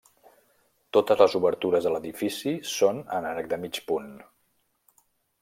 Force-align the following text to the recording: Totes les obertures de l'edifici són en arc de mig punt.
Totes 0.97 1.21
les 1.23 1.35
obertures 1.39 1.87
de 1.87 1.91
l'edifici 1.97 2.55
són 2.71 3.03
en 3.19 3.29
arc 3.35 3.53
de 3.53 3.61
mig 3.67 3.79
punt. 3.93 4.11